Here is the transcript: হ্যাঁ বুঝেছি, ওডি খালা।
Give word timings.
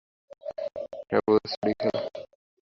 হ্যাঁ 1.09 1.21
বুঝেছি, 1.25 1.55
ওডি 1.59 1.73
খালা। 1.79 2.01